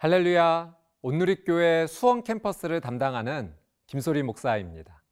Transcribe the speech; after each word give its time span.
할렐루야. 0.00 0.76
온누리교회 1.02 1.88
수원 1.88 2.22
캠퍼스를 2.22 2.80
담당하는 2.80 3.52
김소리 3.88 4.22
목사입니다. 4.22 5.02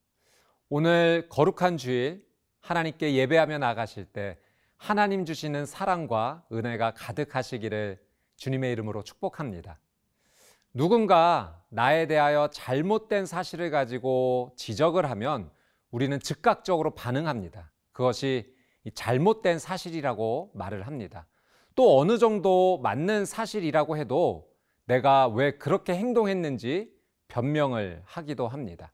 오늘 0.68 1.26
거룩한 1.28 1.76
주일 1.76 2.24
하나님께 2.60 3.16
예배하며 3.16 3.58
나가실 3.58 4.04
때 4.04 4.38
하나님 4.77 5.24
주시는 5.24 5.66
사랑과 5.66 6.44
은혜가 6.52 6.94
가득하시기를 6.94 8.00
주님의 8.36 8.70
이름으로 8.70 9.02
축복합니다. 9.02 9.80
누군가 10.72 11.64
나에 11.68 12.06
대하여 12.06 12.48
잘못된 12.52 13.27
사실을 13.27 13.72
가지고 13.72 14.52
지적을 14.56 15.10
하면 15.10 15.50
우리는 15.91 16.16
즉각적으로 16.20 16.94
반응합니다. 16.94 17.72
그것이 17.91 18.55
잘못된 18.94 19.58
사실이라고 19.58 20.52
말을 20.55 20.86
합니다. 20.86 21.27
또 21.74 21.98
어느 21.98 22.18
정도 22.18 22.78
맞는 22.84 23.24
사실이라고 23.24 23.96
해도 23.96 24.55
내가 24.86 25.28
왜 25.28 25.58
그렇게 25.58 25.95
행동했는지 25.95 26.92
변명을 27.28 28.02
하기도 28.04 28.48
합니다. 28.48 28.92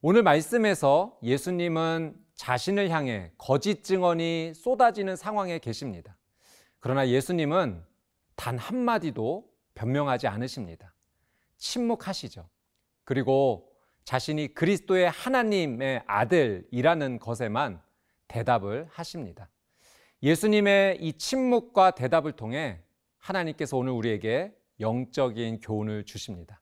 오늘 0.00 0.22
말씀에서 0.22 1.18
예수님은 1.22 2.16
자신을 2.34 2.88
향해 2.88 3.32
거짓 3.36 3.84
증언이 3.84 4.54
쏟아지는 4.54 5.14
상황에 5.14 5.58
계십니다. 5.58 6.16
그러나 6.78 7.06
예수님은 7.08 7.84
단 8.34 8.56
한마디도 8.56 9.46
변명하지 9.74 10.26
않으십니다. 10.26 10.94
침묵하시죠. 11.58 12.48
그리고 13.04 13.70
자신이 14.04 14.54
그리스도의 14.54 15.10
하나님의 15.10 16.02
아들이라는 16.06 17.18
것에만 17.18 17.82
대답을 18.28 18.88
하십니다. 18.90 19.50
예수님의 20.22 20.98
이 21.02 21.12
침묵과 21.12 21.90
대답을 21.90 22.32
통해 22.32 22.80
하나님께서 23.18 23.76
오늘 23.76 23.92
우리에게 23.92 24.54
영적인 24.80 25.60
교훈을 25.60 26.04
주십니다. 26.04 26.60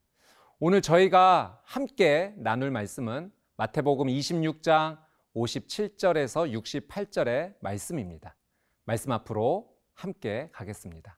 오늘 0.59 0.83
저희가 0.83 1.63
함께 1.65 2.35
나눌 2.37 2.71
말씀은 2.71 3.31
마태복음 3.57 4.09
26장 4.09 4.99
57절에서 5.35 6.53
68절의 6.53 7.55
말씀입니다. 7.61 8.37
말씀 8.85 9.13
앞으로 9.13 9.69
함께 9.95 10.49
가겠습니다. 10.53 11.17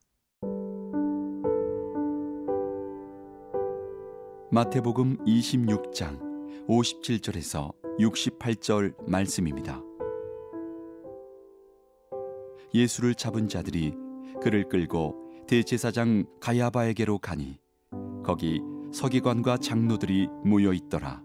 마태복음 4.50 5.24
26장 5.24 6.66
57절에서 6.66 7.72
68절 7.98 9.08
말씀입니다. 9.08 9.80
예수를 12.74 13.14
잡은 13.14 13.48
자들이 13.48 13.94
그를 14.42 14.68
끌고 14.68 15.29
대제사장 15.50 16.26
가야바에게로 16.40 17.18
가니 17.18 17.58
거기 18.24 18.60
서기관과 18.92 19.56
장로들이 19.56 20.28
모여 20.44 20.72
있더라. 20.72 21.24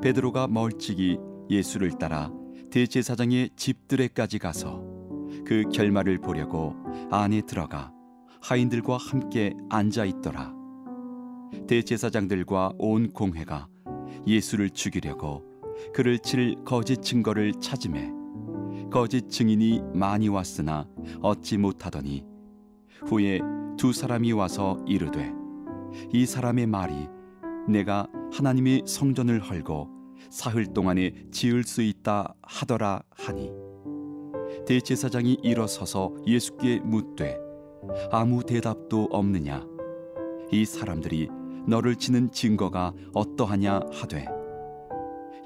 베드로가 0.00 0.46
멀찍이 0.46 1.18
예수를 1.50 1.98
따라 1.98 2.30
대제사장의 2.70 3.50
집들에까지 3.56 4.38
가서 4.38 4.84
그 5.44 5.64
결말을 5.72 6.18
보려고 6.18 6.76
안에 7.10 7.40
들어가 7.40 7.92
하인들과 8.40 8.98
함께 8.98 9.52
앉아 9.68 10.04
있더라. 10.04 10.54
대제사장들과 11.66 12.74
온 12.78 13.10
공회가 13.12 13.66
예수를 14.28 14.70
죽이려고 14.70 15.42
그를 15.92 16.20
칠 16.20 16.54
거짓 16.64 17.02
증거를 17.02 17.54
찾음에 17.60 18.12
거짓 18.92 19.28
증인이 19.28 19.80
많이 19.92 20.28
왔으나 20.28 20.86
얻지 21.20 21.58
못하더니 21.58 22.30
후에 23.06 23.40
두 23.76 23.92
사람이 23.92 24.32
와서 24.32 24.78
이르되 24.86 25.32
이 26.12 26.26
사람의 26.26 26.66
말이 26.66 27.08
내가 27.68 28.06
하나님의 28.32 28.82
성전을 28.86 29.40
헐고 29.40 29.88
사흘 30.30 30.66
동안에 30.66 31.12
지을 31.30 31.64
수 31.64 31.82
있다 31.82 32.34
하더라 32.42 33.02
하니. 33.10 33.50
대제사장이 34.66 35.38
일어서서 35.42 36.14
예수께 36.26 36.80
묻되 36.80 37.38
아무 38.10 38.42
대답도 38.44 39.08
없느냐? 39.10 39.66
이 40.50 40.64
사람들이 40.64 41.28
너를 41.66 41.96
치는 41.96 42.30
증거가 42.30 42.92
어떠하냐? 43.14 43.80
하되 43.92 44.26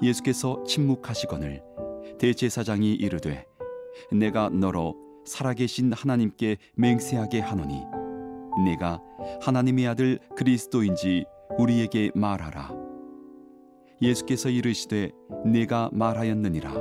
예수께서 0.01 0.63
침묵하시거늘 0.63 1.63
대제사장이 2.19 2.93
이르되 2.93 3.45
내가 4.11 4.49
너로 4.49 4.95
살아계신 5.27 5.93
하나님께 5.93 6.57
맹세하게 6.75 7.41
하노니 7.41 7.83
내가 8.65 8.99
하나님의 9.41 9.87
아들 9.87 10.19
그리스도인지 10.35 11.25
우리에게 11.57 12.11
말하라. 12.15 12.71
예수께서 14.01 14.49
이르시되 14.49 15.11
내가 15.45 15.89
말하였느니라. 15.91 16.73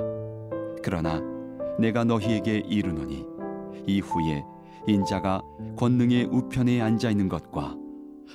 그러나 0.83 1.21
내가 1.79 2.05
너희에게 2.05 2.63
이르노니 2.69 3.27
이후에 3.87 4.45
인자가 4.87 5.43
권능의 5.77 6.27
우편에 6.27 6.81
앉아 6.81 7.11
있는 7.11 7.29
것과 7.29 7.77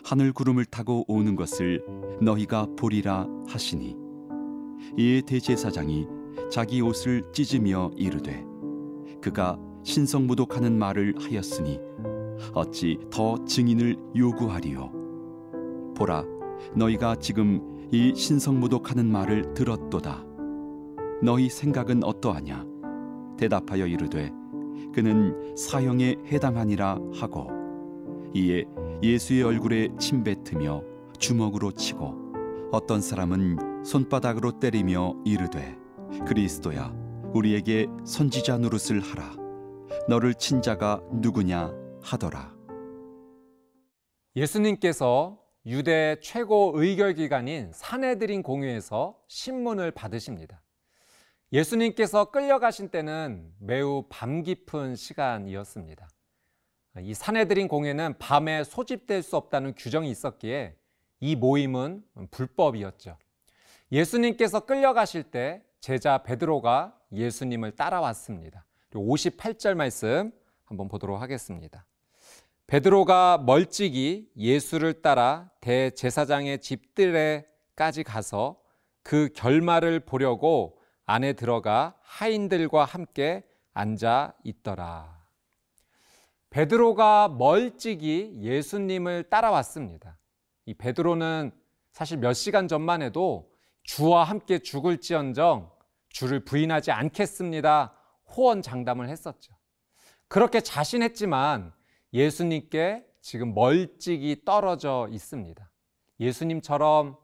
하늘 0.03 0.33
구름을 0.33 0.65
타고 0.65 1.05
오는 1.07 1.35
것을 1.35 1.83
너희가 2.21 2.67
보리라 2.77 3.27
하시니 3.47 3.95
이에 4.97 5.21
대제사장이 5.21 6.07
자기 6.51 6.81
옷을 6.81 7.23
찢으며 7.33 7.91
이르되 7.95 8.43
그가 9.21 9.57
신성모독하는 9.83 10.77
말을 10.77 11.15
하였으니 11.19 11.79
어찌 12.53 12.97
더 13.09 13.43
증인을 13.45 13.97
요구하리요? 14.15 14.91
보라 15.95 16.23
너희가 16.75 17.15
지금 17.15 17.87
이 17.91 18.13
신성모독하는 18.15 19.05
말을 19.11 19.53
들었도다. 19.53 20.23
너희 21.21 21.49
생각은 21.49 22.03
어떠하냐? 22.03 22.65
대답하여 23.37 23.85
이르되 23.85 24.31
그는 24.93 25.55
사형에 25.55 26.15
해당하니라 26.31 26.97
하고 27.13 27.47
이에 28.33 28.65
예수의 29.03 29.43
얼굴에 29.43 29.89
침 29.99 30.23
뱉으며 30.23 30.83
주먹으로 31.17 31.71
치고 31.71 32.69
어떤 32.71 33.01
사람은 33.01 33.83
손바닥으로 33.83 34.59
때리며 34.59 35.15
이르되 35.25 35.77
그리스도야 36.25 36.93
우리에게 37.33 37.87
선지자 38.05 38.59
노릇을 38.59 39.01
하라 39.01 39.40
너를 40.07 40.33
친 40.33 40.61
자가 40.61 41.01
누구냐 41.11 41.73
하더라 42.01 42.53
예수님께서 44.35 45.41
유대 45.65 46.17
최고 46.21 46.71
의결 46.75 47.13
기관인 47.13 47.71
사내들인 47.73 48.41
공회에서 48.41 49.15
신문을 49.27 49.91
받으십니다. 49.91 50.61
예수님께서 51.53 52.31
끌려가신 52.31 52.89
때는 52.89 53.53
매우 53.59 54.05
밤 54.09 54.41
깊은 54.41 54.95
시간이었습니다. 54.95 56.09
이 57.01 57.13
사내들인 57.13 57.67
공회는 57.67 58.17
밤에 58.17 58.63
소집될 58.63 59.21
수 59.21 59.35
없다는 59.37 59.75
규정이 59.75 60.09
있었기에 60.09 60.75
이 61.19 61.35
모임은 61.35 62.03
불법이었죠. 62.31 63.17
예수님께서 63.91 64.61
끌려가실 64.61 65.23
때 65.23 65.61
제자 65.79 66.23
베드로가 66.23 66.97
예수님을 67.11 67.75
따라왔습니다. 67.75 68.65
58절 68.99 69.75
말씀 69.75 70.31
한번 70.65 70.87
보도록 70.87 71.21
하겠습니다. 71.21 71.85
베드로가 72.67 73.39
멀찍이 73.45 74.31
예수를 74.37 75.01
따라 75.01 75.49
대제사장의 75.59 76.59
집들에까지 76.59 78.03
가서 78.03 78.61
그 79.03 79.29
결말을 79.35 80.01
보려고 80.01 80.79
안에 81.05 81.33
들어가 81.33 81.95
하인들과 82.01 82.85
함께 82.85 83.43
앉아 83.73 84.33
있더라. 84.43 85.21
베드로가 86.49 87.29
멀찍이 87.29 88.39
예수님을 88.41 89.23
따라왔습니다. 89.29 90.17
이 90.65 90.73
베드로는 90.73 91.51
사실 91.91 92.17
몇 92.17 92.33
시간 92.33 92.67
전만 92.67 93.01
해도 93.01 93.51
주와 93.83 94.23
함께 94.23 94.59
죽을지언정 94.59 95.71
주를 96.09 96.45
부인하지 96.45 96.91
않겠습니다. 96.91 97.93
호언 98.35 98.61
장담을 98.61 99.09
했었죠. 99.09 99.53
그렇게 100.27 100.61
자신했지만 100.61 101.73
예수님께 102.13 103.05
지금 103.21 103.53
멀찍이 103.53 104.43
떨어져 104.45 105.07
있습니다. 105.11 105.69
예수님처럼 106.19 107.17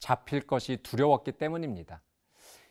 잡힐 0.00 0.46
것이 0.46 0.78
두려웠기 0.82 1.32
때문입니다. 1.32 2.02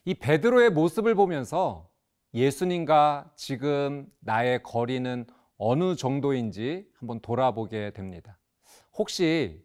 이 0.06 0.14
베드로의 0.14 0.72
모습을 0.72 1.16
보면서 1.16 1.90
예수님과 2.34 3.32
지금 3.36 4.08
나의 4.20 4.64
거리는 4.64 5.26
어느 5.58 5.96
정도인지 5.96 6.90
한번 6.96 7.20
돌아보게 7.22 7.92
됩니다. 7.92 8.40
혹시 8.98 9.64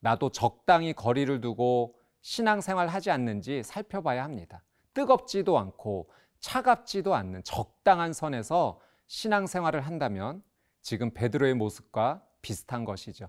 나도 0.00 0.30
적당히 0.30 0.92
거리를 0.92 1.40
두고 1.40 1.96
신앙생활 2.20 2.88
하지 2.88 3.10
않는지 3.10 3.62
살펴봐야 3.62 4.24
합니다. 4.24 4.62
뜨겁지도 4.94 5.58
않고 5.58 6.10
차갑지도 6.40 7.14
않는 7.14 7.42
적당한 7.44 8.12
선에서 8.12 8.80
신앙생활을 9.06 9.80
한다면 9.80 10.42
지금 10.82 11.12
베드로의 11.12 11.54
모습과 11.54 12.22
비슷한 12.42 12.84
것이죠. 12.84 13.28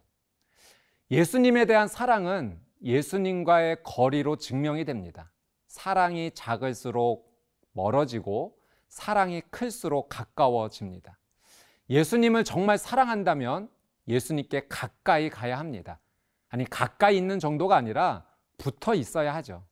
예수님에 1.11 1.65
대한 1.65 1.87
사랑은 1.87 2.61
예수님과의 2.83 3.83
거리로 3.83 4.37
증명이 4.37 4.85
됩니다. 4.85 5.31
사랑이 5.67 6.31
작을수록 6.33 7.29
멀어지고 7.71 8.57
사랑이 8.87 9.41
클수록 9.49 10.09
가까워집니다. 10.09 11.17
예수님을 11.89 12.43
정말 12.43 12.77
사랑한다면 12.77 13.69
예수님께 14.07 14.67
가까이 14.67 15.29
가야 15.29 15.57
합니다. 15.57 15.99
아니, 16.49 16.65
가까이 16.65 17.17
있는 17.17 17.39
정도가 17.39 17.75
아니라 17.75 18.25
붙어 18.57 18.95
있어야 18.95 19.33
하죠. 19.35 19.63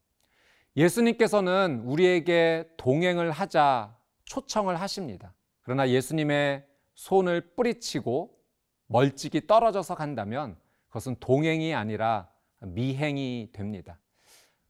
예수님께서는 0.77 1.81
우리에게 1.85 2.69
동행을 2.77 3.31
하자 3.31 3.97
초청을 4.25 4.79
하십니다. 4.79 5.33
그러나 5.63 5.89
예수님의 5.89 6.65
손을 6.93 7.55
뿌리치고 7.55 8.37
멀찍이 8.85 9.47
떨어져서 9.47 9.95
간다면 9.95 10.55
그것은 10.87 11.15
동행이 11.19 11.73
아니라 11.73 12.29
미행이 12.59 13.49
됩니다. 13.53 13.99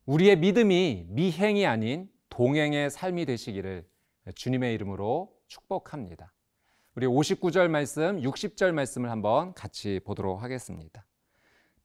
우리의 0.06 0.38
믿음이 0.38 1.07
미행이 1.09 1.65
아닌 1.65 2.09
동행의 2.30 2.89
삶이 2.89 3.25
되시기를 3.25 3.86
주님의 4.33 4.74
이름으로 4.75 5.33
축복합니다. 5.48 6.33
우리 6.95 7.06
59절 7.06 7.68
말씀, 7.68 8.21
60절 8.21 8.71
말씀을 8.71 9.12
한번 9.12 9.54
같이 9.54 10.00
보도록 10.04 10.42
하겠습니다. 10.42 11.06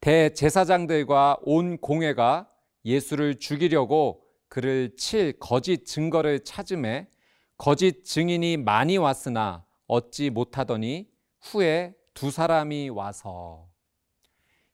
대제사장들과 0.00 1.38
온 1.42 1.76
공회가 1.76 2.51
예수를 2.84 3.36
죽이려고 3.36 4.24
그를 4.48 4.94
칠 4.96 5.38
거짓 5.38 5.86
증거를 5.86 6.40
찾음에 6.44 7.08
거짓 7.56 8.04
증인이 8.04 8.56
많이 8.58 8.96
왔으나 8.98 9.64
얻지 9.86 10.30
못하더니 10.30 11.08
후에 11.40 11.94
두 12.14 12.30
사람이 12.30 12.88
와서 12.90 13.68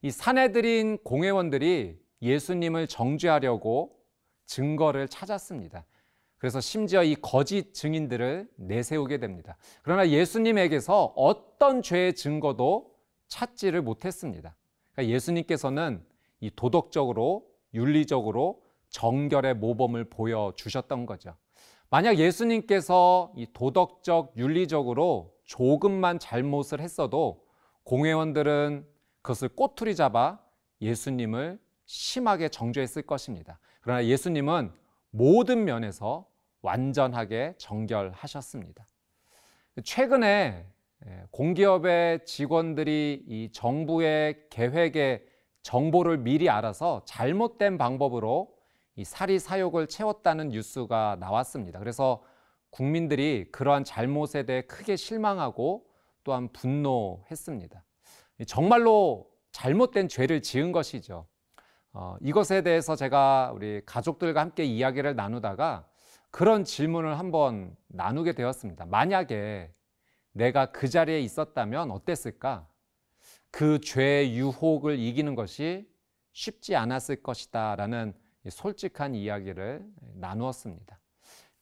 이 0.03 0.11
사내들인 0.11 0.99
공회원들이 1.05 1.99
예수님을 2.23 2.87
정죄하려고 2.87 3.99
증거를 4.47 5.09
찾았습니다. 5.09 5.85
그래서 6.39 6.61
심지어 6.61 7.03
이 7.03 7.17
거짓 7.17 7.75
증인들을 7.75 8.49
내세우게 8.57 9.19
됩니다. 9.19 9.57
그러나 9.83 10.09
예수님에게서 10.09 11.13
어떤 11.17 11.83
죄의 11.83 12.15
증거도 12.15 12.95
찾지를 13.27 13.83
못했습니다. 13.83 14.57
그러니까 14.93 15.15
예수님께서는 15.15 16.05
이 16.41 16.51
도덕적으로 16.55 17.47
윤리적으로 17.75 18.63
정결의 18.91 19.55
모범을 19.55 20.05
보여주셨던 20.05 21.07
거죠. 21.07 21.35
만약 21.91 22.19
예수님께서 22.19 23.33
이 23.37 23.47
도덕적, 23.53 24.35
윤리적으로 24.37 25.35
조금만 25.45 26.19
잘못을 26.19 26.81
했어도 26.81 27.45
공회원들은 27.85 28.87
그것을 29.23 29.49
꼬투리 29.49 29.97
잡아 29.97 30.39
예수님을 30.81 31.59
심하게 31.87 32.49
정죄했을 32.51 33.03
것입니다. 33.03 33.59
그러나 33.81 34.05
예수님은 34.05 34.73
모든 35.11 35.65
면에서 35.65 36.27
완전하게 36.61 37.55
정결하셨습니다. 37.57 38.87
최근에 39.85 40.67
공기업의 41.31 42.27
직원들이 42.27 43.25
이 43.27 43.51
정부의 43.53 44.49
계획에 44.51 45.25
정보를 45.69 46.17
미리 46.17 46.49
알아서 46.49 47.03
잘못된 47.05 47.77
방법으로 47.77 48.49
이 48.97 49.05
사리 49.05 49.39
사욕을 49.39 49.87
채웠다는 49.87 50.49
뉴스가 50.49 51.19
나왔습니다. 51.21 51.79
그래서 51.79 52.23
국민들이 52.71 53.47
그러한 53.53 53.85
잘못에 53.85 54.45
대해 54.47 54.63
크게 54.63 54.97
실망하고 54.97 55.85
또한 56.25 56.49
분노했습니다. 56.55 57.85
정말로 58.47 59.29
잘못된 59.53 60.09
죄를 60.09 60.41
지은 60.41 60.73
것이죠. 60.73 61.27
어, 61.93 62.17
이것에 62.23 62.63
대해서 62.63 62.97
제가 62.97 63.53
우리 63.55 63.83
가족들과 63.85 64.41
함께 64.41 64.65
이야기를 64.65 65.17
나누다가 65.17 65.87
그런 66.31 66.65
질문을 66.65 67.19
한번 67.19 67.77
나누게 67.89 68.33
되었습니다. 68.33 68.87
만약에 68.87 69.71
내가 70.33 70.73
그 70.73 70.89
자리에 70.89 71.21
있었다면 71.21 71.91
어땠을까? 71.91 72.67
그 73.51 73.81
죄의 73.81 74.37
유혹을 74.37 74.99
이기는 74.99 75.35
것이 75.35 75.89
쉽지 76.33 76.77
않았을 76.77 77.23
것이다. 77.23 77.77
라는 77.77 78.15
솔직한 78.49 79.15
이야기를 79.15 79.85
나누었습니다. 80.15 80.99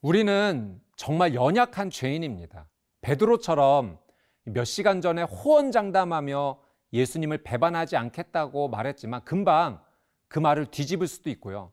우리는 0.02 0.80
정말 0.96 1.34
연약한 1.34 1.90
죄인입니다. 1.90 2.68
베드로처럼 3.00 3.98
몇 4.44 4.64
시간 4.64 5.00
전에 5.00 5.22
호언장담하며 5.22 6.60
예수님을 6.92 7.38
배반하지 7.42 7.96
않겠다고 7.96 8.68
말했지만 8.68 9.24
금방 9.24 9.80
그 10.28 10.38
말을 10.38 10.66
뒤집을 10.66 11.06
수도 11.06 11.30
있고요. 11.30 11.72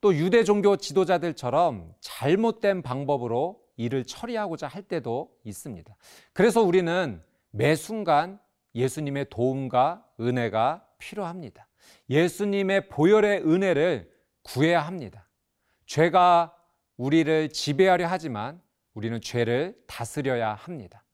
또 0.00 0.14
유대 0.14 0.44
종교 0.44 0.76
지도자들처럼 0.76 1.94
잘못된 2.00 2.82
방법으로 2.82 3.60
일을 3.76 4.04
처리하고자 4.04 4.66
할 4.66 4.82
때도 4.82 5.30
있습니다. 5.44 5.94
그래서 6.32 6.62
우리는 6.62 7.22
매 7.50 7.74
순간 7.74 8.38
예수님의 8.74 9.26
도움과 9.30 10.06
은혜가 10.20 10.86
필요합니다. 10.98 11.66
예수님의 12.08 12.88
보혈의 12.88 13.42
은혜를 13.42 14.10
구해야 14.42 14.80
합니다. 14.80 15.28
죄가 15.86 16.56
우리를 16.96 17.48
지배하려 17.50 18.06
하지만 18.06 18.60
우리는 18.94 19.20
죄를 19.20 19.80
다스려야 19.86 20.54
합니다. 20.54 21.04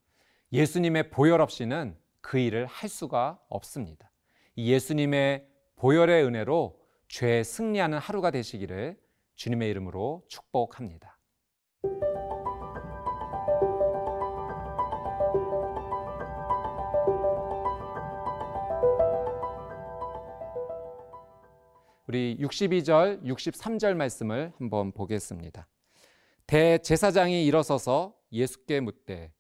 예수님의 0.53 1.11
보혈 1.11 1.41
없이는 1.41 1.97
그 2.21 2.39
일을 2.39 2.67
할 2.67 2.89
수가 2.89 3.39
없습니다. 3.49 4.11
예수님의 4.57 5.47
보혈의 5.77 6.25
은혜로 6.25 6.81
죄에 7.09 7.43
승리하는 7.43 7.99
하루가 7.99 8.31
되시기를 8.31 8.99
주님의 9.37 9.71
이름으로 9.71 10.25
축복합니다. 10.29 11.16
우리 22.09 22.37
62절, 22.39 23.25
63절 23.25 23.95
말씀을 23.95 24.53
한번 24.59 24.93
보겠습니다. 24.93 25.67
대제사장이 26.47 27.45
일어서서 27.47 28.15
예수께 28.31 28.79
묻되 28.79 29.33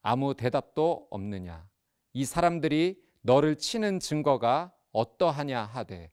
아무 0.00 0.34
대답도 0.34 1.08
없느냐. 1.10 1.68
이 2.14 2.24
사람들이 2.24 2.98
너를 3.20 3.56
치는 3.56 4.00
증거가 4.00 4.72
어떠하냐 4.92 5.64
하되 5.64 6.10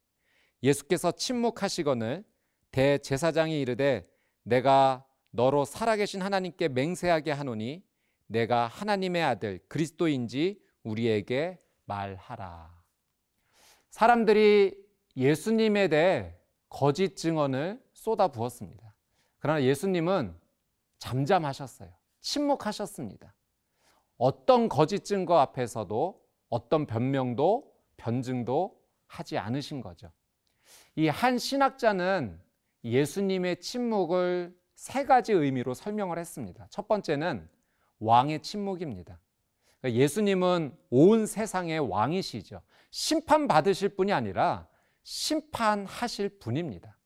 예수께서 0.62 1.14
침묵하시거늘 1.14 2.26
대제사장이 2.72 3.62
이르되 3.62 4.06
내가 4.44 5.06
너로 5.30 5.64
살아계신 5.64 6.22
하나님께 6.22 6.68
맹세하게 6.68 7.32
하노니 7.32 7.84
내가 8.28 8.68
하나님의 8.68 9.24
아들 9.24 9.60
그리스도인지 9.70 10.62
우리에게 10.84 11.62
말하라. 11.86 12.82
사람들이 13.92 14.81
예수님에 15.18 15.88
대해 15.88 16.36
거짓 16.70 17.16
증언을 17.16 17.82
쏟아 17.94 18.30
부었습니다. 18.30 18.94
그러나 19.40 19.64
예수님은 19.64 20.36
잠잠하셨어요. 21.00 21.90
침묵하셨습니다. 22.22 23.34
어떤 24.18 24.70
거짓 24.70 25.04
증거 25.04 25.40
앞에서도 25.40 26.22
어떤 26.50 26.86
변명도 26.86 27.74
변증도 27.98 28.80
하지 29.08 29.38
않으신 29.38 29.82
거죠. 29.82 30.12
이 30.96 31.08
한 31.08 31.38
신학자는 31.38 32.40
예수님의 32.84 33.60
침묵을 33.62 34.56
세 34.76 35.06
가지 35.06 35.34
의미로 35.34 35.74
설명을 35.74 36.18
했습니다. 36.18 36.68
첫 36.70 36.88
번째는 36.88 37.48
왕의 38.00 38.42
침묵입니다. 38.42 39.20
그러니까 39.80 40.02
예수님은 40.02 40.76
온 40.90 41.26
세상의 41.26 41.80
왕이시죠. 41.80 42.62
심판받으실 42.92 43.90
분이 43.90 44.12
아니라 44.12 44.68
심판하실 45.04 46.40
분입니다. 46.40 46.98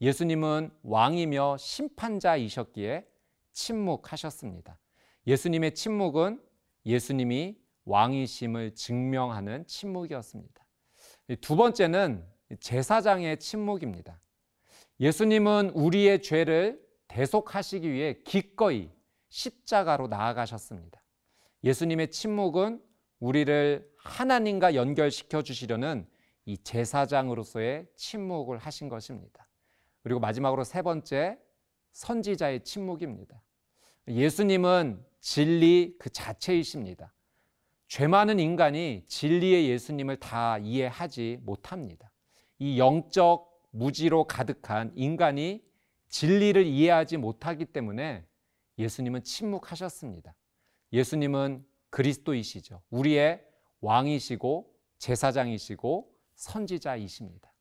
예수님은 0.00 0.70
왕이며 0.82 1.56
심판자이셨기에 1.58 3.06
침묵하셨습니다. 3.52 4.78
예수님의 5.26 5.74
침묵은 5.74 6.40
예수님이 6.86 7.58
왕이심을 7.84 8.74
증명하는 8.74 9.66
침묵이었습니다. 9.66 10.64
두 11.40 11.56
번째는 11.56 12.24
제사장의 12.60 13.38
침묵입니다. 13.38 14.20
예수님은 15.00 15.70
우리의 15.70 16.22
죄를 16.22 16.80
대속하시기 17.08 17.90
위해 17.90 18.20
기꺼이 18.24 18.90
십자가로 19.28 20.08
나아가셨습니다. 20.08 21.02
예수님의 21.64 22.10
침묵은 22.10 22.82
우리를 23.20 23.90
하나님과 23.98 24.74
연결시켜 24.74 25.42
주시려는 25.42 26.06
이 26.48 26.56
제사장으로서의 26.56 27.86
침묵을 27.94 28.56
하신 28.56 28.88
것입니다. 28.88 29.46
그리고 30.02 30.18
마지막으로 30.18 30.64
세 30.64 30.80
번째 30.80 31.38
선지자의 31.92 32.64
침묵입니다. 32.64 33.42
예수님은 34.08 35.04
진리 35.20 35.94
그 35.98 36.08
자체이십니다. 36.08 37.12
죄 37.86 38.06
많은 38.06 38.40
인간이 38.40 39.04
진리의 39.06 39.68
예수님을 39.68 40.16
다 40.16 40.56
이해하지 40.56 41.40
못합니다. 41.42 42.10
이 42.58 42.78
영적 42.78 43.46
무지로 43.70 44.24
가득한 44.24 44.92
인간이 44.94 45.62
진리를 46.08 46.64
이해하지 46.64 47.18
못하기 47.18 47.66
때문에 47.66 48.24
예수님은 48.78 49.22
침묵하셨습니다. 49.22 50.34
예수님은 50.94 51.66
그리스도이시죠. 51.90 52.80
우리의 52.88 53.44
왕이시고 53.82 54.72
제사장이시고 54.96 56.17
선지자이십니다. 56.38 57.52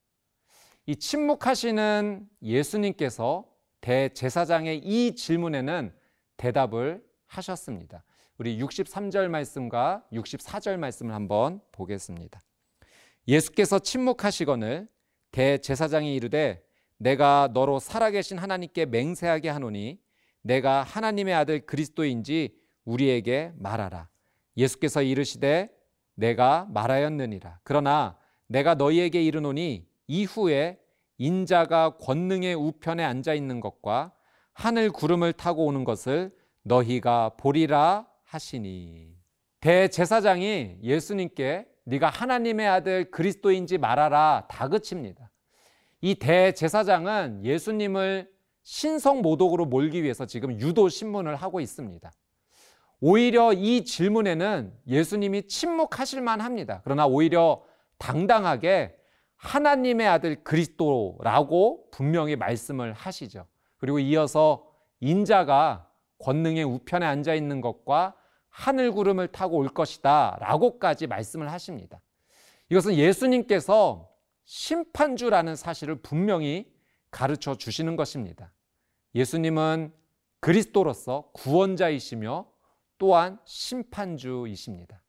이 0.85 0.95
침묵하시는 0.95 2.29
예수님께서 2.41 3.45
대제사장의 3.81 4.77
이 4.79 5.15
질문에는 5.15 5.93
대답을 6.37 7.03
하셨습니다. 7.25 8.03
우리 8.37 8.57
63절 8.59 9.27
말씀과 9.27 10.05
64절 10.13 10.77
말씀을 10.77 11.13
한번 11.13 11.59
보겠습니다. 11.71 12.39
예수께서 13.27 13.79
침묵하시거늘 13.79 14.87
대제사장이 15.31 16.15
이르되 16.15 16.63
내가 16.97 17.49
너로 17.53 17.79
살아계신 17.79 18.37
하나님께 18.37 18.85
맹세하게 18.85 19.49
하노니 19.49 19.99
내가 20.41 20.83
하나님의 20.83 21.33
아들 21.33 21.65
그리스도인지 21.65 22.55
우리에게 22.85 23.51
말하라. 23.57 24.09
예수께서 24.55 25.01
이르시되 25.01 25.69
내가 26.13 26.65
말하였느니라. 26.69 27.59
그러나 27.63 28.17
내가 28.47 28.75
너희에게 28.75 29.21
이르노니 29.21 29.87
이후에 30.07 30.79
인자가 31.17 31.97
권능의 31.97 32.55
우편에 32.55 33.03
앉아 33.03 33.33
있는 33.33 33.59
것과 33.59 34.13
하늘 34.53 34.89
구름을 34.89 35.33
타고 35.33 35.65
오는 35.65 35.83
것을 35.83 36.31
너희가 36.63 37.35
보리라 37.37 38.07
하시니 38.23 39.15
대제사장이 39.59 40.77
예수님께 40.83 41.67
네가 41.85 42.09
하나님의 42.09 42.67
아들 42.67 43.11
그리스도인지 43.11 43.77
말하라 43.77 44.47
다그칩니다. 44.49 45.31
이 46.01 46.15
대제사장은 46.15 47.43
예수님을 47.43 48.29
신성 48.63 49.21
모독으로 49.21 49.65
몰기 49.65 50.03
위해서 50.03 50.25
지금 50.25 50.59
유도 50.59 50.89
신문을 50.89 51.35
하고 51.35 51.59
있습니다. 51.59 52.11
오히려 52.99 53.53
이 53.53 53.85
질문에는 53.85 54.73
예수님이 54.87 55.47
침묵하실 55.47 56.21
만합니다. 56.21 56.81
그러나 56.83 57.07
오히려 57.07 57.63
당당하게 57.97 58.97
하나님의 59.35 60.07
아들 60.07 60.43
그리스도라고 60.43 61.89
분명히 61.91 62.35
말씀을 62.35 62.93
하시죠. 62.93 63.45
그리고 63.77 63.99
이어서 63.99 64.67
인자가 64.99 65.89
권능의 66.19 66.63
우편에 66.63 67.05
앉아 67.05 67.35
있는 67.35 67.61
것과 67.61 68.15
하늘 68.49 68.91
구름을 68.91 69.27
타고 69.27 69.57
올 69.57 69.69
것이다 69.69 70.37
라고까지 70.39 71.05
말씀을 71.07 71.51
하십니다. 71.51 72.01
이것은 72.69 72.95
예수님께서 72.95 74.09
심판주라는 74.45 75.55
사실을 75.55 76.01
분명히 76.01 76.71
가르쳐 77.11 77.55
주시는 77.55 77.95
것입니다. 77.95 78.51
예수님은 79.13 79.93
그리스도로서 80.39 81.29
구원자이시며 81.33 82.47
또한 82.97 83.39
심판주이십니다. 83.45 85.01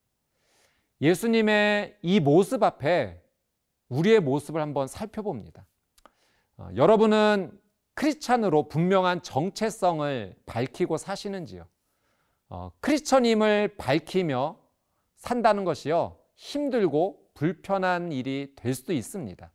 예수님의 1.00 1.98
이 2.02 2.20
모습 2.20 2.62
앞에 2.62 3.22
우리의 3.88 4.20
모습을 4.20 4.60
한번 4.60 4.86
살펴봅니다. 4.88 5.66
어, 6.56 6.68
여러분은 6.74 7.58
크리스찬으로 7.94 8.68
분명한 8.68 9.22
정체성을 9.22 10.36
밝히고 10.46 10.98
사시는지요? 10.98 11.66
어, 12.48 12.70
크리스천임을 12.80 13.76
밝히며 13.76 14.58
산다는 15.16 15.64
것이요 15.64 16.18
힘들고 16.36 17.30
불편한 17.34 18.12
일이 18.12 18.54
될 18.56 18.74
수도 18.74 18.92
있습니다. 18.92 19.50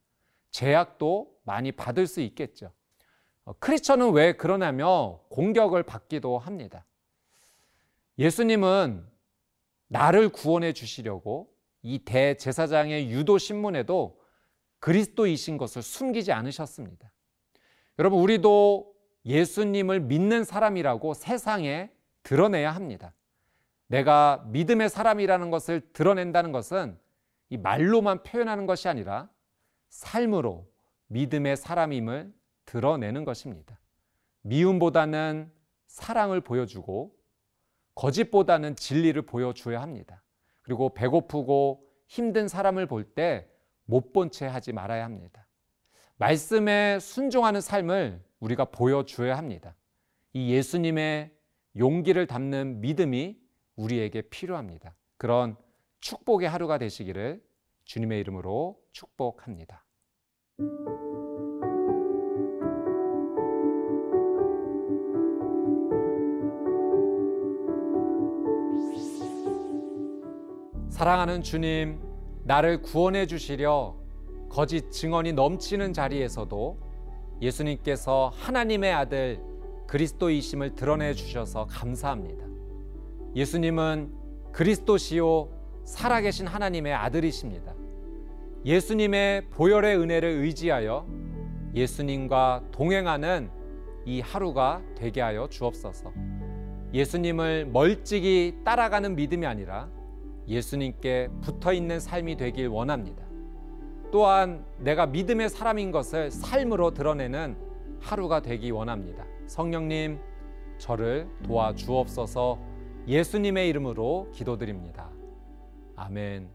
제약도 0.51 1.33
많이 1.43 1.71
받을 1.71 2.07
수 2.07 2.21
있겠죠. 2.21 2.71
어, 3.45 3.53
크리스천은 3.59 4.11
왜 4.13 4.33
그러냐며 4.33 5.19
공격을 5.29 5.83
받기도 5.83 6.37
합니다. 6.37 6.85
예수님은 8.17 9.12
나를 9.93 10.29
구원해 10.29 10.73
주시려고 10.73 11.53
이 11.83 11.99
대제사장의 11.99 13.11
유도 13.11 13.37
신문에도 13.37 14.19
그리스도이신 14.79 15.57
것을 15.57 15.83
숨기지 15.83 16.31
않으셨습니다. 16.31 17.11
여러분, 17.99 18.19
우리도 18.19 18.91
예수님을 19.25 20.01
믿는 20.01 20.43
사람이라고 20.43 21.13
세상에 21.13 21.91
드러내야 22.23 22.71
합니다. 22.71 23.13
내가 23.87 24.43
믿음의 24.47 24.89
사람이라는 24.89 25.51
것을 25.51 25.93
드러낸다는 25.93 26.51
것은 26.51 26.97
이 27.49 27.57
말로만 27.57 28.23
표현하는 28.23 28.65
것이 28.65 28.87
아니라 28.87 29.29
삶으로 29.89 30.67
믿음의 31.07 31.55
사람임을 31.55 32.33
드러내는 32.65 33.25
것입니다. 33.25 33.79
미움보다는 34.41 35.51
사랑을 35.85 36.41
보여주고 36.41 37.15
거짓보다는 37.95 38.75
진리를 38.75 39.21
보여줘야 39.23 39.81
합니다. 39.81 40.23
그리고 40.61 40.93
배고프고 40.93 41.85
힘든 42.07 42.47
사람을 42.47 42.87
볼 42.87 43.13
때 43.15 43.47
못 43.85 44.13
본 44.13 44.31
채 44.31 44.45
하지 44.45 44.71
말아야 44.71 45.03
합니다. 45.03 45.45
말씀에 46.17 46.99
순종하는 46.99 47.59
삶을 47.61 48.23
우리가 48.39 48.65
보여줘야 48.65 49.37
합니다. 49.37 49.75
이 50.31 50.51
예수님의 50.53 51.31
용기를 51.77 52.27
담는 52.27 52.81
믿음이 52.81 53.37
우리에게 53.75 54.21
필요합니다. 54.23 54.95
그런 55.17 55.55
축복의 55.99 56.47
하루가 56.49 56.77
되시기를 56.77 57.43
주님의 57.85 58.19
이름으로 58.21 58.79
축복합니다. 58.91 59.83
사랑하는 71.03 71.43
주님, 71.43 71.99
나를 72.45 72.81
구원해 72.81 73.25
주시려 73.25 73.93
거짓 74.47 74.89
증언이 74.89 75.33
넘치는 75.33 75.91
자리에서도 75.91 76.77
예수님께서 77.41 78.31
하나님의 78.33 78.93
아들 78.93 79.41
그리스도이심을 79.87 80.75
드러내 80.75 81.13
주셔서 81.13 81.65
감사합니다. 81.65 82.45
예수님은 83.35 84.13
그리스도시요 84.53 85.49
살아계신 85.83 86.47
하나님의 86.47 86.93
아들이십니다. 86.93 87.75
예수님의 88.63 89.49
보혈의 89.49 89.97
은혜를 89.97 90.29
의지하여 90.29 91.05
예수님과 91.75 92.63
동행하는 92.71 93.51
이 94.05 94.21
하루가 94.21 94.81
되게 94.95 95.19
하여 95.19 95.49
주옵소서. 95.49 96.13
예수님을 96.93 97.65
멀찍이 97.73 98.59
따라가는 98.63 99.17
믿음이 99.17 99.45
아니라 99.45 99.89
예수님께 100.47 101.29
붙어 101.41 101.73
있는 101.73 101.99
삶이 101.99 102.37
되길 102.37 102.67
원합니다. 102.67 103.23
또한 104.11 104.63
내가 104.77 105.07
믿음의 105.07 105.49
사람인 105.49 105.91
것을 105.91 106.29
삶으로 106.29 106.91
드러내는 106.91 107.57
하루가 107.99 108.41
되기 108.41 108.69
원합니다. 108.69 109.25
성령님, 109.47 110.19
저를 110.77 111.27
도와주옵소서 111.45 112.59
예수님의 113.07 113.69
이름으로 113.69 114.29
기도드립니다. 114.31 115.09
아멘. 115.95 116.49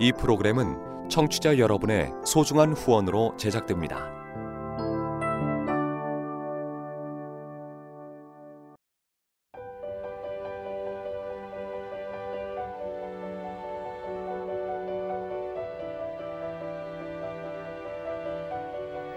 이 0.00 0.12
프로그램은 0.12 1.08
청취자 1.08 1.58
여러분의 1.58 2.10
소중한 2.24 2.72
후원으로 2.72 3.36
제작됩니다. 3.36 4.23